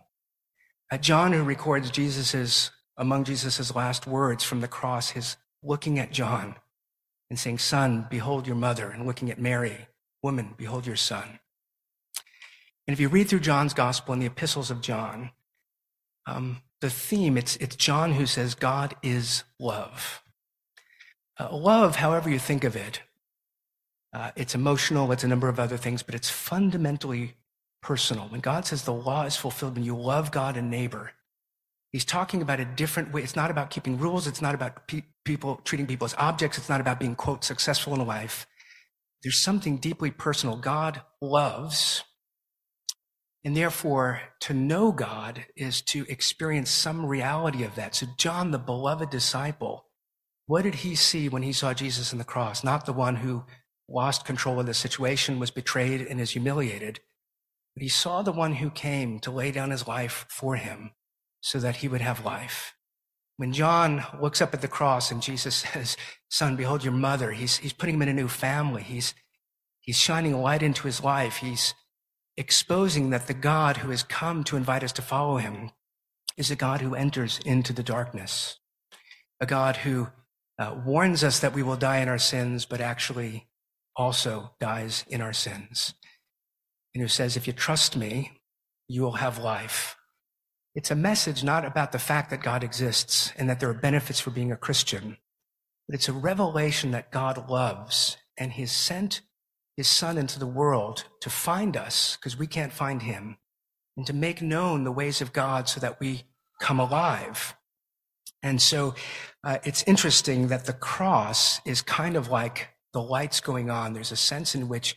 [0.91, 6.13] uh, John, who records Jesus's among Jesus's last words from the cross, is looking at
[6.13, 6.57] John
[7.31, 9.87] and saying, Son, behold your mother, and looking at Mary,
[10.23, 11.39] Woman, behold your son.
[12.87, 15.31] And if you read through John's gospel and the epistles of John,
[16.27, 20.23] um, the theme, it's, it's John who says, God is love.
[21.39, 23.03] Uh, love, however you think of it,
[24.13, 27.35] uh, it's emotional, it's a number of other things, but it's fundamentally
[27.83, 28.29] personal.
[28.29, 31.13] When God says the law is fulfilled when you love God and neighbor,
[31.93, 33.23] he's talking about a different way.
[33.23, 34.27] It's not about keeping rules.
[34.27, 36.59] It's not about pe- people treating people as objects.
[36.59, 38.47] It's not about being, quote, successful in life.
[39.23, 40.57] There's something deeply personal.
[40.57, 42.05] God loves
[43.45, 47.95] and therefore, to know God is to experience some reality of that.
[47.95, 49.87] So, John, the beloved disciple,
[50.47, 52.65] what did he see when he saw Jesus on the cross?
[52.65, 53.45] Not the one who
[53.89, 57.01] lost control of the situation, was betrayed, and is humiliated,
[57.79, 60.91] but he saw the one who came to lay down his life for him
[61.41, 62.75] so that he would have life.
[63.37, 65.97] When John looks up at the cross and Jesus says,
[66.29, 68.83] Son, behold your mother, he's, he's putting him in a new family.
[68.83, 69.15] He's,
[69.79, 71.37] he's shining a light into his life.
[71.37, 71.73] He's
[72.37, 75.71] exposing that the God who has come to invite us to follow him
[76.37, 78.59] is a God who enters into the darkness,
[79.39, 80.09] a God who
[80.59, 83.47] uh, warns us that we will die in our sins, but actually
[83.95, 85.95] also dies in our sins,
[86.95, 88.41] and who says, If you trust me,
[88.89, 89.97] you will have life.
[90.75, 94.21] It's a message not about the fact that God exists and that there are benefits
[94.21, 95.17] for being a Christian,
[95.89, 99.23] but it's a revelation that God loves and he sent
[99.77, 103.37] his son into the world to find us because we can't find him
[103.97, 106.25] and to make known the ways of God so that we
[106.61, 107.57] come alive.
[108.43, 108.95] And so
[109.45, 113.93] uh, it's interesting that the cross is kind of like the lights going on.
[113.93, 114.95] There's a sense in which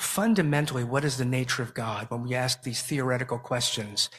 [0.00, 2.06] fundamentally, what is the nature of God?
[2.10, 4.10] When we ask these theoretical questions,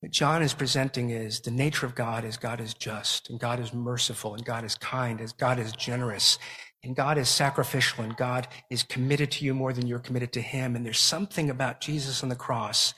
[0.00, 3.58] what John is presenting is the nature of God is God is just and God
[3.58, 6.38] is merciful and God is kind and God is generous
[6.84, 10.40] and God is sacrificial and God is committed to you more than you're committed to
[10.40, 10.76] him.
[10.76, 12.94] And there's something about Jesus on the cross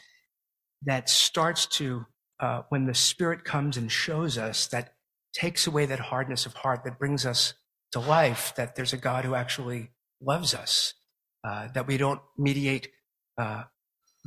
[0.82, 2.04] that starts to,
[2.38, 4.94] uh, when the Spirit comes and shows us, that
[5.32, 7.54] takes away that hardness of heart, that brings us
[7.92, 10.94] to life, that there's a God who actually loves us,
[11.44, 12.88] uh, that we don't mediate
[13.38, 13.64] uh,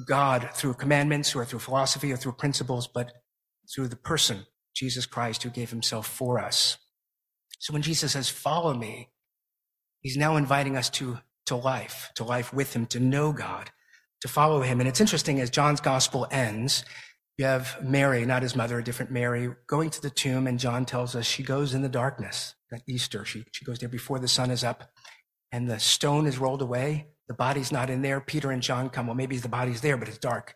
[0.07, 3.11] God through commandments or through philosophy or through principles, but
[3.73, 4.45] through the person,
[4.75, 6.77] Jesus Christ, who gave himself for us.
[7.59, 9.09] So when Jesus says, follow me,
[10.03, 13.71] He's now inviting us to, to life, to life with him, to know God,
[14.21, 14.79] to follow him.
[14.79, 16.83] And it's interesting as John's gospel ends,
[17.37, 20.85] you have Mary, not his mother, a different Mary, going to the tomb, and John
[20.85, 23.25] tells us she goes in the darkness at Easter.
[23.25, 24.91] She, she goes there before the sun is up,
[25.53, 27.05] and the stone is rolled away.
[27.27, 28.19] The body's not in there.
[28.19, 29.05] Peter and John come.
[29.05, 30.55] Well, maybe the body's there, but it's dark.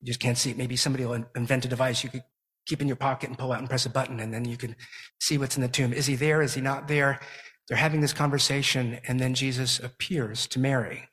[0.00, 0.56] You just can't see it.
[0.56, 2.02] Maybe somebody will invent a device.
[2.02, 2.24] You could
[2.66, 4.74] keep in your pocket and pull out and press a button, and then you can
[5.20, 5.92] see what's in the tomb.
[5.92, 6.40] Is he there?
[6.40, 7.20] Is he not there?
[7.68, 11.08] They're having this conversation, and then Jesus appears to Mary.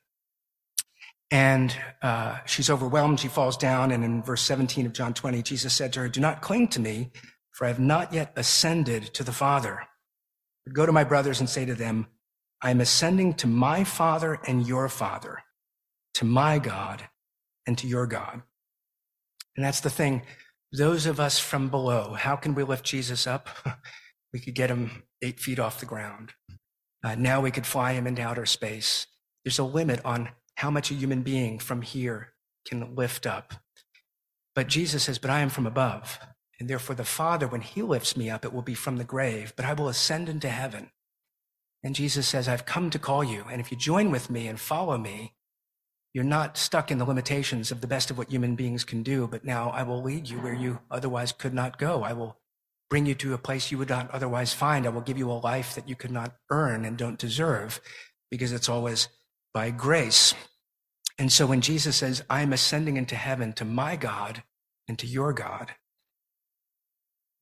[1.29, 3.19] And uh, she's overwhelmed.
[3.19, 3.91] She falls down.
[3.91, 6.79] And in verse 17 of John 20, Jesus said to her, Do not cling to
[6.79, 7.11] me,
[7.51, 9.81] for I have not yet ascended to the Father.
[10.65, 12.07] But go to my brothers and say to them,
[12.61, 15.43] I am ascending to my Father and your Father,
[16.15, 17.03] to my God
[17.67, 18.41] and to your God.
[19.55, 20.23] And that's the thing.
[20.71, 23.49] Those of us from below, how can we lift Jesus up?
[24.33, 26.33] we could get him eight feet off the ground.
[27.03, 29.07] Uh, now we could fly him into outer space.
[29.43, 32.33] There's a limit on how much a human being from here
[32.67, 33.53] can lift up.
[34.55, 36.19] But Jesus says, But I am from above.
[36.59, 39.53] And therefore, the Father, when he lifts me up, it will be from the grave,
[39.55, 40.89] but I will ascend into heaven.
[41.85, 43.45] And Jesus says, I've come to call you.
[43.49, 45.35] And if you join with me and follow me,
[46.13, 49.27] you're not stuck in the limitations of the best of what human beings can do,
[49.27, 52.01] but now I will lead you where you otherwise could not go.
[52.01, 52.39] I will
[52.89, 54.87] bring you to a place you would not otherwise find.
[54.87, 57.79] I will give you a life that you could not earn and don't deserve
[58.31, 59.07] because it's always
[59.53, 60.33] by grace.
[61.19, 64.41] And so when Jesus says, I am ascending into heaven to my God
[64.87, 65.75] and to your God,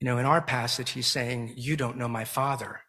[0.01, 2.81] you know, in our passage, he's saying, You don't know my Father.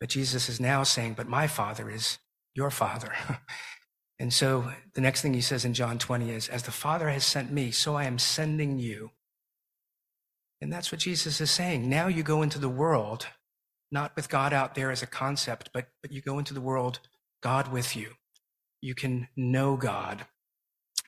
[0.00, 2.18] But Jesus is now saying, But my Father is
[2.54, 3.12] your Father.
[4.18, 7.24] and so the next thing he says in John 20 is, As the Father has
[7.24, 9.10] sent me, so I am sending you.
[10.60, 11.88] And that's what Jesus is saying.
[11.88, 13.26] Now you go into the world,
[13.90, 17.00] not with God out there as a concept, but, but you go into the world,
[17.42, 18.14] God with you
[18.80, 20.26] you can know God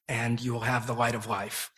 [0.08, 1.70] and you will have the light of life.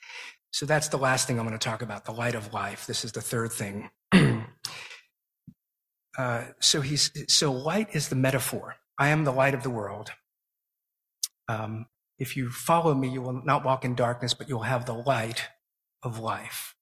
[0.53, 2.87] So that's the last thing I'm going to talk about the light of life.
[2.87, 3.91] This is the third thing.
[6.19, 8.77] uh, so he's so light is the metaphor.
[8.99, 10.11] I am the light of the world.
[11.49, 11.87] Um,
[12.19, 15.49] if you follow me, you will not walk in darkness, but you'll have the light
[16.03, 16.75] of life.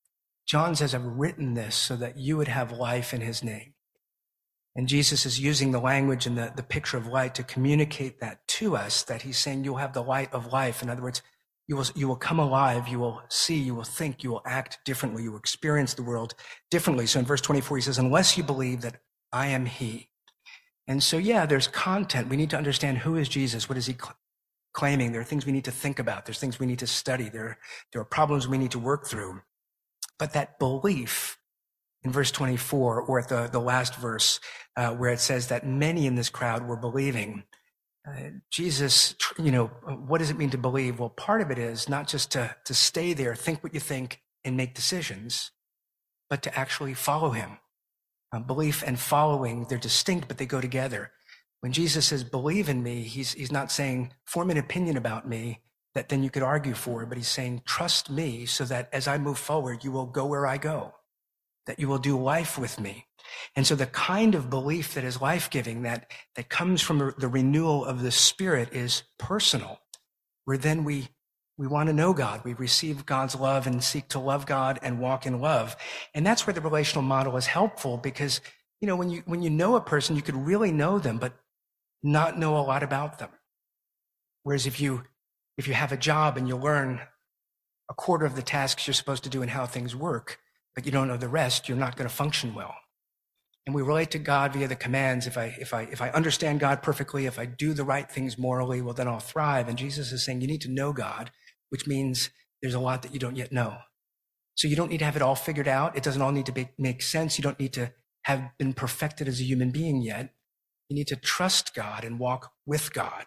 [0.47, 3.75] John says, I've written this so that you would have life in his name.
[4.75, 8.47] And Jesus is using the language and the, the picture of light to communicate that
[8.49, 10.83] to us, that he's saying you'll have the light of life.
[10.83, 11.23] In other words,
[11.67, 14.79] you will, you will come alive, you will see, you will think, you will act
[14.85, 16.35] differently, you will experience the world
[16.71, 17.07] differently.
[17.07, 19.01] So in verse 24, he says, unless you believe that
[19.33, 20.09] I am he.
[20.87, 22.29] And so, yeah, there's content.
[22.29, 23.69] We need to understand who is Jesus?
[23.69, 24.17] What is he cl-
[24.73, 25.13] claiming?
[25.13, 26.25] There are things we need to think about.
[26.25, 27.29] There's things we need to study.
[27.29, 27.59] There,
[27.93, 29.43] there are problems we need to work through.
[30.19, 31.39] But that belief
[32.03, 34.41] in verse 24 or at the, the last verse
[34.77, 37.45] uh, where it says that many in this crowd were believing.
[38.09, 39.67] Uh, Jesus, you know,
[40.07, 40.99] what does it mean to believe?
[40.99, 44.23] Well, part of it is not just to, to stay there, think what you think,
[44.45, 45.51] and make decisions,
[46.31, 47.59] but to actually follow him.
[48.33, 51.11] Uh, belief and following, they're distinct, but they go together.
[51.61, 55.61] When Jesus says, believe in me, he's, he's not saying, form an opinion about me
[55.95, 59.19] that then you could argue for, but he's saying, trust me so that as I
[59.19, 60.95] move forward, you will go where I go
[61.69, 63.07] that you will do life with me.
[63.55, 67.29] And so the kind of belief that is life giving, that, that comes from the
[67.29, 69.79] renewal of the spirit is personal,
[70.47, 71.09] where then we,
[71.59, 72.43] we want to know God.
[72.45, 75.77] We receive God's love and seek to love God and walk in love.
[76.15, 78.41] And that's where the relational model is helpful because,
[78.81, 81.35] you know, when you, when you know a person, you could really know them, but
[82.03, 83.31] not know a lot about them.
[84.45, 85.03] Whereas if you,
[85.57, 87.01] if you have a job and you learn
[87.91, 90.39] a quarter of the tasks you're supposed to do and how things work,
[90.77, 92.75] but you don't know the rest, you're not going to function well.
[93.67, 95.27] And we relate to God via the commands.
[95.27, 98.39] If I, if I, if I understand God perfectly, if I do the right things
[98.39, 99.69] morally, well, then I'll thrive.
[99.69, 101.31] And Jesus is saying you need to know God,
[101.71, 102.31] which means
[102.63, 103.77] there's a lot that you don't yet know.
[104.55, 105.97] So you don't need to have it all figured out.
[105.97, 107.39] It doesn't all need to be, make sense.
[107.39, 110.35] You don't need to have been perfected as a human being yet.
[110.89, 113.27] You need to trust God and walk with God.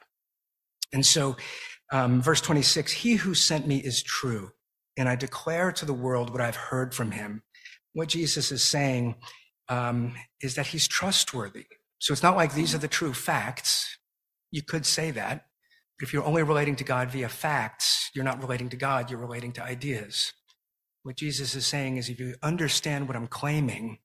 [0.93, 1.37] And so,
[1.91, 4.51] um, verse 26, he who sent me is true
[4.97, 7.43] and I declare to the world what I've heard from him.
[7.93, 9.15] What Jesus is saying
[9.69, 11.65] um, is that he's trustworthy.
[11.99, 13.97] So it's not like these are the true facts.
[14.51, 15.45] You could say that.
[16.01, 19.19] But if you're only relating to God via facts, you're not relating to God, you're
[19.19, 20.33] relating to ideas.
[21.03, 23.99] What Jesus is saying is if you understand what I'm claiming,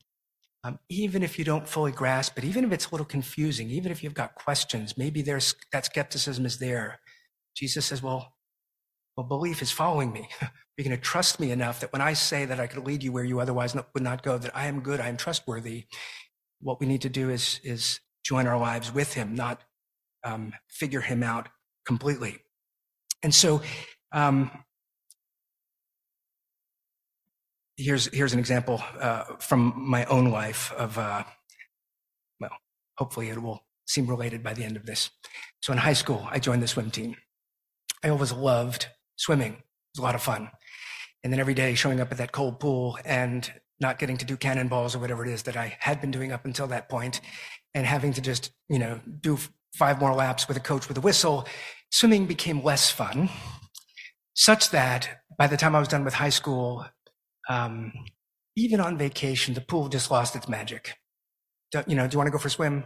[0.62, 3.90] um, even if you don't fully grasp it, even if it's a little confusing, even
[3.90, 7.00] if you've got questions, maybe there's that skepticism is there.
[7.56, 8.34] Jesus says, well,
[9.16, 10.28] well, belief is following me.
[10.76, 13.10] You're going to trust me enough that when I say that I could lead you
[13.10, 15.86] where you otherwise would not go, that I am good, I am trustworthy.
[16.60, 19.62] What we need to do is, is join our lives with him, not
[20.24, 21.48] um, figure him out
[21.86, 22.38] completely.
[23.22, 23.62] And so,
[24.12, 24.50] um,
[27.76, 31.24] here's here's an example uh, from my own life of uh,
[32.40, 32.50] well,
[32.96, 35.10] hopefully it will seem related by the end of this.
[35.60, 37.16] So in high school, I joined the swim team.
[38.02, 39.52] I always loved swimming.
[39.52, 39.62] It
[39.94, 40.50] was a lot of fun.
[41.22, 44.36] And then every day showing up at that cold pool and not getting to do
[44.36, 47.20] cannonballs or whatever it is that I had been doing up until that point
[47.74, 49.38] and having to just, you know, do
[49.74, 51.46] five more laps with a coach with a whistle,
[51.90, 53.30] swimming became less fun,
[54.34, 56.86] such that by the time I was done with high school,
[57.48, 57.92] um,
[58.56, 60.94] even on vacation, the pool just lost its magic.
[61.72, 62.84] Do, you know, do you want to go for a swim?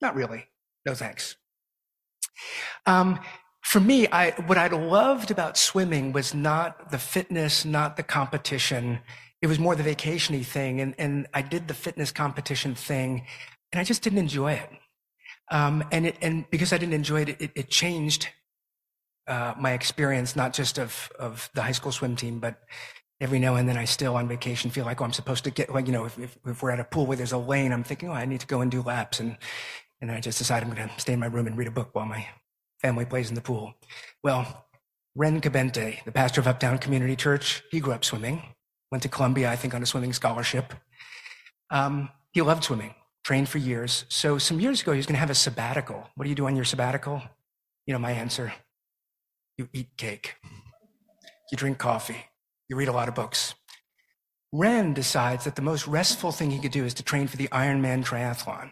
[0.00, 0.46] Not really.
[0.86, 1.36] No thanks.
[2.86, 3.20] Um,
[3.62, 9.00] for me, I, what I loved about swimming was not the fitness, not the competition.
[9.42, 10.80] It was more the vacationy thing.
[10.80, 13.26] And, and I did the fitness competition thing
[13.72, 14.70] and I just didn't enjoy it.
[15.50, 18.28] Um, and it, and because I didn't enjoy it, it, it changed,
[19.26, 22.60] uh, my experience, not just of, of the high school swim team, but
[23.20, 25.72] every now and then I still on vacation feel like, oh, I'm supposed to get,
[25.72, 27.84] like, you know, if, if, if, we're at a pool where there's a lane, I'm
[27.84, 29.20] thinking, oh, I need to go and do laps.
[29.20, 29.36] And,
[30.00, 31.90] and I just decide I'm going to stay in my room and read a book
[31.92, 32.26] while my
[32.80, 33.74] family plays in the pool.
[34.22, 34.66] Well,
[35.14, 38.42] Ren Cabente, the pastor of Uptown Community Church, he grew up swimming,
[38.92, 40.74] went to Columbia, I think, on a swimming scholarship.
[41.70, 42.94] Um, he loved swimming,
[43.24, 44.04] trained for years.
[44.08, 46.08] So some years ago, he was going to have a sabbatical.
[46.14, 47.22] What do you do on your sabbatical?
[47.86, 48.52] You know my answer.
[49.56, 50.36] You eat cake.
[51.50, 52.26] You drink coffee.
[52.68, 53.54] You read a lot of books.
[54.52, 57.48] Ren decides that the most restful thing he could do is to train for the
[57.48, 58.70] Ironman triathlon.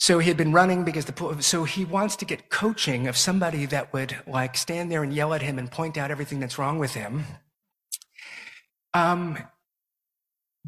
[0.00, 3.66] So he had been running because the so he wants to get coaching of somebody
[3.66, 6.78] that would like stand there and yell at him and point out everything that's wrong
[6.78, 7.24] with him.
[8.94, 9.38] Um,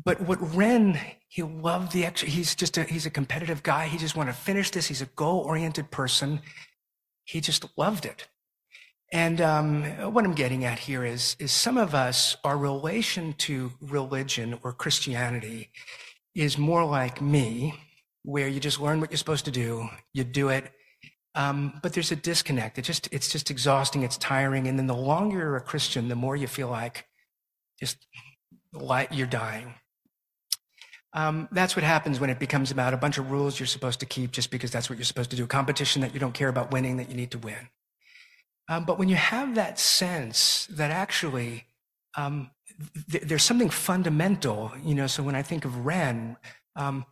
[0.04, 0.98] but what Ren,
[1.30, 2.28] he loved the extra.
[2.28, 3.86] He's just a, he's a competitive guy.
[3.86, 4.88] He just wanted to finish this.
[4.88, 6.40] He's a goal oriented person.
[7.22, 8.26] He just loved it.
[9.12, 13.70] And um, what I'm getting at here is, is some of us, our relation to
[13.80, 15.70] religion or Christianity
[16.34, 17.74] is more like me,
[18.24, 20.72] where you just learn what you're supposed to do, you do it,
[21.36, 22.76] um, but there's a disconnect.
[22.76, 26.16] It just it's just exhausting, it's tiring, and then the longer you're a Christian, the
[26.16, 27.06] more you feel like
[27.78, 28.04] just
[28.72, 29.74] like you're dying.
[31.12, 34.06] Um, that's what happens when it becomes about a bunch of rules you're supposed to
[34.06, 35.44] keep just because that's what you're supposed to do.
[35.44, 37.68] A competition that you don't care about winning, that you need to win.
[38.68, 41.66] Um, but when you have that sense that actually
[42.16, 42.50] um,
[43.10, 46.36] th- there's something fundamental, you know, so when I think of Ren,
[46.76, 47.04] um,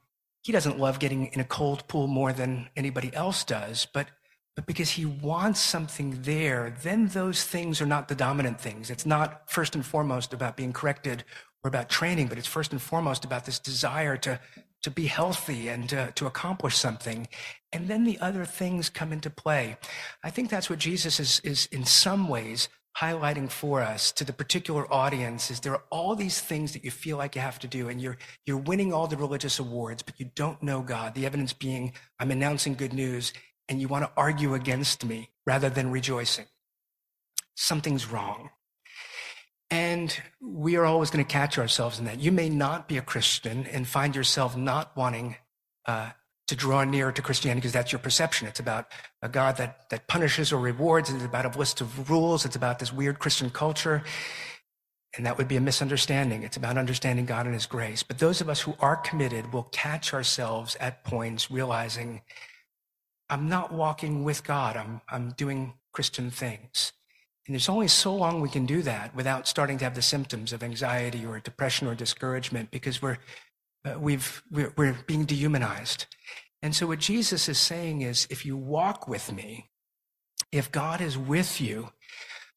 [0.42, 4.06] he doesn't love getting in a cold pool more than anybody else does, but
[4.54, 8.90] but because he wants something there, then those things are not the dominant things.
[8.90, 11.22] It's not first and foremost about being corrected
[11.68, 14.40] or about training, but it's first and foremost about this desire to
[14.80, 17.26] to be healthy and to, to accomplish something.
[17.72, 19.76] And then the other things come into play.
[20.22, 24.32] I think that's what Jesus is, is in some ways highlighting for us to the
[24.32, 27.68] particular audience is there are all these things that you feel like you have to
[27.68, 31.24] do and you're you're winning all the religious awards but you don't know god the
[31.24, 33.32] evidence being i'm announcing good news
[33.68, 36.46] and you want to argue against me rather than rejoicing
[37.54, 38.50] something's wrong
[39.70, 42.20] and we are always going to catch ourselves in that.
[42.20, 45.36] You may not be a Christian and find yourself not wanting
[45.86, 46.10] uh,
[46.46, 48.48] to draw near to Christianity because that's your perception.
[48.48, 48.86] It's about
[49.20, 51.10] a God that, that punishes or rewards.
[51.10, 52.46] It's about a list of rules.
[52.46, 54.02] It's about this weird Christian culture.
[55.16, 56.42] And that would be a misunderstanding.
[56.42, 58.02] It's about understanding God and His grace.
[58.02, 62.22] But those of us who are committed will catch ourselves at points realizing,
[63.28, 64.76] I'm not walking with God.
[64.76, 66.92] I'm, I'm doing Christian things.
[67.48, 70.52] And there's only so long we can do that without starting to have the symptoms
[70.52, 73.16] of anxiety or depression or discouragement because we're,
[73.86, 76.04] uh, we've, we're, we're being dehumanized.
[76.62, 79.70] And so what Jesus is saying is if you walk with me,
[80.52, 81.88] if God is with you,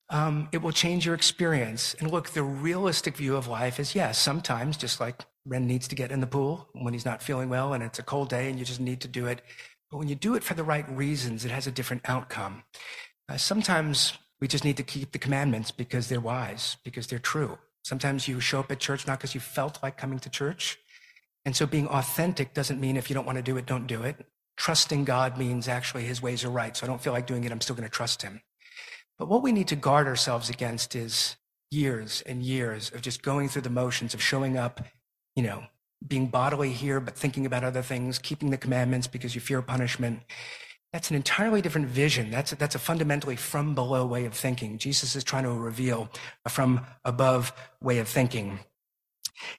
[0.09, 1.95] um, it will change your experience.
[2.01, 5.95] And look, the realistic view of life is yes, sometimes just like Ren needs to
[5.95, 8.59] get in the pool when he's not feeling well and it's a cold day and
[8.59, 9.41] you just need to do it.
[9.89, 12.63] But when you do it for the right reasons, it has a different outcome.
[13.29, 17.59] Uh, sometimes we just need to keep the commandments because they're wise, because they're true.
[17.83, 20.79] Sometimes you show up at church not because you felt like coming to church.
[21.45, 24.03] And so being authentic doesn't mean if you don't want to do it, don't do
[24.03, 24.25] it.
[24.57, 26.75] Trusting God means actually his ways are right.
[26.75, 27.51] So I don't feel like doing it.
[27.51, 28.41] I'm still going to trust him.
[29.17, 31.37] But what we need to guard ourselves against is
[31.69, 34.83] years and years of just going through the motions of showing up,
[35.35, 35.63] you know,
[36.05, 40.21] being bodily here, but thinking about other things, keeping the commandments because you fear punishment.
[40.93, 42.31] That's an entirely different vision.
[42.31, 44.77] That's a, that's a fundamentally from below way of thinking.
[44.77, 46.09] Jesus is trying to reveal
[46.45, 48.59] a from above way of thinking.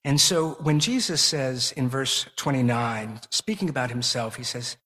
[0.04, 4.76] And so when Jesus says in verse 29, speaking about himself, he says,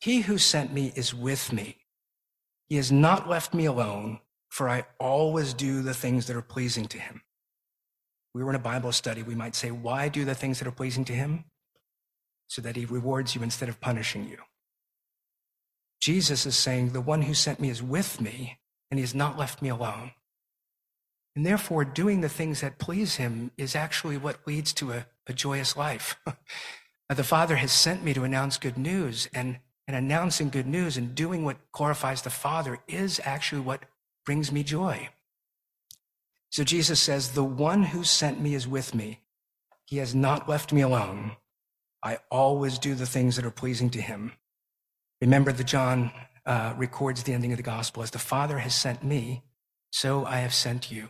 [0.00, 1.76] He who sent me is with me.
[2.68, 6.86] He has not left me alone, for I always do the things that are pleasing
[6.86, 7.22] to him.
[8.32, 10.72] We were in a Bible study, we might say, Why do the things that are
[10.72, 11.44] pleasing to him?
[12.48, 14.38] So that he rewards you instead of punishing you.
[16.00, 18.58] Jesus is saying, The one who sent me is with me,
[18.90, 20.12] and he has not left me alone.
[21.34, 25.32] And therefore, doing the things that please him is actually what leads to a, a
[25.32, 26.16] joyous life.
[27.08, 31.14] the Father has sent me to announce good news, and, and announcing good news and
[31.14, 33.82] doing what glorifies the Father is actually what
[34.24, 35.10] brings me joy.
[36.50, 39.20] So Jesus says, The one who sent me is with me.
[39.84, 41.32] He has not left me alone.
[42.02, 44.32] I always do the things that are pleasing to him.
[45.20, 46.12] Remember that John
[46.44, 49.42] uh, records the ending of the gospel as the Father has sent me,
[49.90, 51.08] so I have sent you.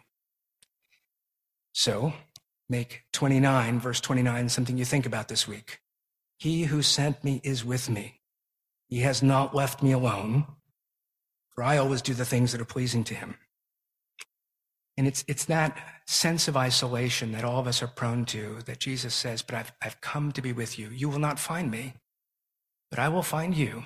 [1.72, 2.12] So
[2.68, 5.80] make 29, verse 29, something you think about this week.
[6.38, 8.20] He who sent me is with me.
[8.88, 10.46] He has not left me alone,
[11.54, 13.36] for I always do the things that are pleasing to him.
[14.96, 15.76] And it's, it's that
[16.06, 19.72] sense of isolation that all of us are prone to that Jesus says, But I've,
[19.82, 20.88] I've come to be with you.
[20.88, 21.94] You will not find me,
[22.90, 23.84] but I will find you.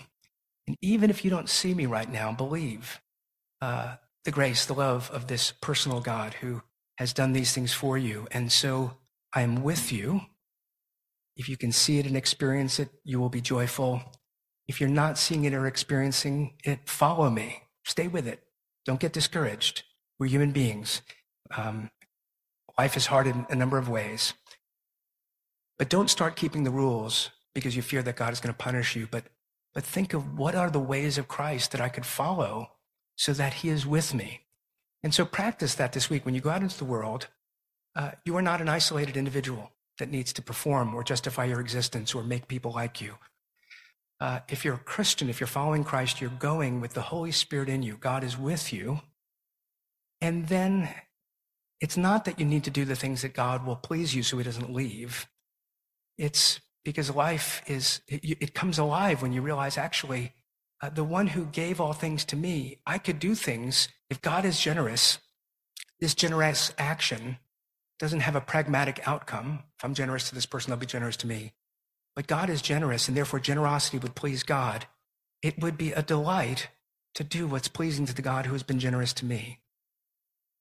[0.70, 3.00] And even if you don't see me right now, believe
[3.60, 6.62] uh, the grace, the love of this personal God who
[6.98, 8.28] has done these things for you.
[8.30, 8.92] And so
[9.34, 10.20] I am with you.
[11.36, 14.00] If you can see it and experience it, you will be joyful.
[14.68, 17.62] If you're not seeing it or experiencing it, follow me.
[17.84, 18.40] Stay with it.
[18.84, 19.82] Don't get discouraged.
[20.20, 21.02] We're human beings.
[21.56, 21.90] Um,
[22.78, 24.34] life is hard in a number of ways.
[25.80, 28.94] But don't start keeping the rules because you fear that God is going to punish
[28.94, 29.08] you.
[29.10, 29.24] But,
[29.74, 32.72] but think of what are the ways of Christ that I could follow
[33.16, 34.46] so that he is with me.
[35.02, 36.24] And so practice that this week.
[36.24, 37.28] When you go out into the world,
[37.96, 42.14] uh, you are not an isolated individual that needs to perform or justify your existence
[42.14, 43.14] or make people like you.
[44.20, 47.68] Uh, if you're a Christian, if you're following Christ, you're going with the Holy Spirit
[47.68, 47.96] in you.
[47.96, 49.00] God is with you.
[50.20, 50.90] And then
[51.80, 54.36] it's not that you need to do the things that God will please you so
[54.36, 55.26] he doesn't leave.
[56.18, 60.34] It's because life is, it, it comes alive when you realize actually,
[60.82, 63.88] uh, the one who gave all things to me, I could do things.
[64.08, 65.18] If God is generous,
[66.00, 67.38] this generous action
[67.98, 69.64] doesn't have a pragmatic outcome.
[69.78, 71.52] If I'm generous to this person, they'll be generous to me.
[72.16, 74.86] But God is generous, and therefore generosity would please God.
[75.42, 76.68] It would be a delight
[77.14, 79.60] to do what's pleasing to the God who has been generous to me.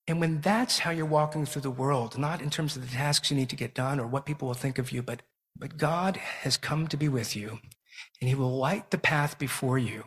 [0.06, 3.30] And when that's how you're walking through the world, not in terms of the tasks
[3.30, 5.22] you need to get done or what people will think of you, but,
[5.56, 7.60] but God has come to be with you
[8.20, 10.04] and he will light the path before you.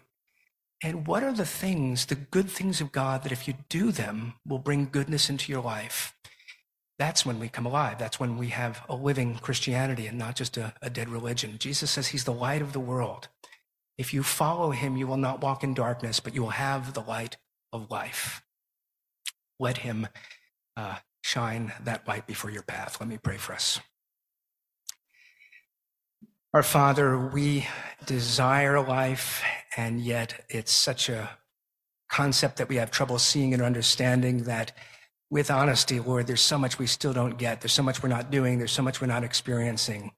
[0.84, 4.34] And what are the things, the good things of God that if you do them
[4.46, 6.16] will bring goodness into your life?
[7.00, 7.98] That's when we come alive.
[7.98, 11.58] That's when we have a living Christianity and not just a, a dead religion.
[11.58, 13.30] Jesus says he's the light of the world.
[13.98, 17.02] If you follow him, you will not walk in darkness, but you will have the
[17.02, 17.38] light
[17.72, 18.44] of life
[19.64, 20.08] let him
[20.76, 22.98] uh, shine that light before your path.
[23.00, 23.80] Let me pray for us.
[26.54, 27.66] Our Father, we
[28.06, 29.43] desire life,
[29.76, 31.32] and yet it's such a
[32.10, 34.72] concept that we have trouble seeing and understanding that
[35.32, 37.62] with honesty, Lord, there's so much we still don't get.
[37.62, 38.60] There's so much we're not doing.
[38.60, 40.12] There's so much we're not experiencing.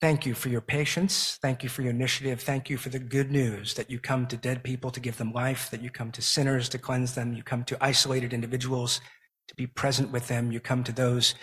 [0.00, 1.40] Thank you for your patience.
[1.42, 2.40] Thank you for your initiative.
[2.40, 5.32] Thank you for the good news that you come to dead people to give them
[5.32, 7.34] life, that you come to sinners to cleanse them.
[7.34, 9.00] You come to isolated individuals
[9.48, 10.52] to be present with them.
[10.52, 11.34] You come to those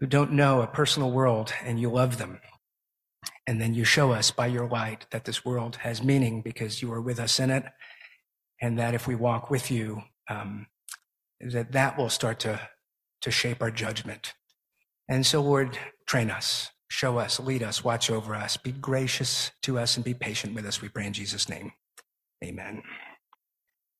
[0.00, 2.38] who don't know a personal world and you love them.
[3.46, 6.92] And then you show us by your light that this world has meaning because you
[6.92, 7.64] are with us in it.
[8.60, 10.66] And that if we walk with you, um,
[11.40, 12.60] that that will start to,
[13.22, 14.34] to shape our judgment.
[15.08, 19.78] And so, Lord, train us Show us, lead us, watch over us, be gracious to
[19.78, 20.82] us, and be patient with us.
[20.82, 21.72] We pray in Jesus' name.
[22.44, 22.82] Amen.